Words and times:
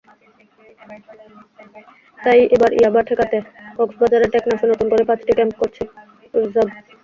তাই 2.19 2.39
এবার 2.55 2.71
ইয়াবা 2.73 3.01
ঠেকাতে 3.07 3.37
কক্সবাজারের 3.77 4.31
টেকনাফে 4.33 4.65
নতুন 4.71 4.87
করে 4.91 5.03
পাঁচটি 5.09 5.31
ক্যাম্প 5.37 5.53
করছে 5.61 5.83
র্যাব। 6.45 6.67